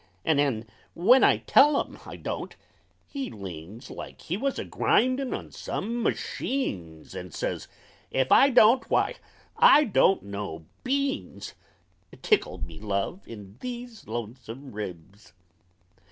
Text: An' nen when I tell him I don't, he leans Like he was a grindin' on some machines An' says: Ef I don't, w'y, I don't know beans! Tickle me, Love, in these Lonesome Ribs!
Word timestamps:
An' 0.25 0.37
nen 0.37 0.65
when 0.95 1.23
I 1.23 1.37
tell 1.45 1.79
him 1.83 1.99
I 2.07 2.15
don't, 2.15 2.55
he 3.05 3.29
leans 3.29 3.91
Like 3.91 4.21
he 4.23 4.35
was 4.35 4.57
a 4.57 4.65
grindin' 4.65 5.31
on 5.31 5.51
some 5.51 6.01
machines 6.01 7.15
An' 7.15 7.29
says: 7.29 7.67
Ef 8.11 8.31
I 8.31 8.49
don't, 8.49 8.81
w'y, 8.89 9.17
I 9.59 9.83
don't 9.83 10.23
know 10.23 10.65
beans! 10.83 11.53
Tickle 12.23 12.57
me, 12.63 12.79
Love, 12.79 13.27
in 13.27 13.57
these 13.59 14.07
Lonesome 14.07 14.71
Ribs! 14.71 15.33